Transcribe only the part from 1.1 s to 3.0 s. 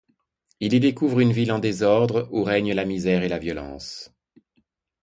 une ville en désordre, où règnent la